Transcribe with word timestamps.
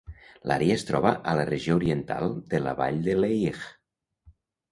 L'àrea 0.51 0.77
es 0.79 0.85
troba 0.91 1.11
a 1.31 1.33
la 1.39 1.43
regió 1.49 1.75
oriental 1.81 2.33
de 2.53 2.61
la 2.69 2.75
vall 2.81 2.99
de 3.09 3.17
Lehigh. 3.21 3.63